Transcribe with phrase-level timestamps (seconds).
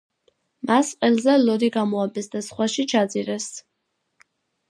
[0.69, 3.49] მას ყელზე ლოდი გამოაბეს და ზღვაში ჩაძირეს.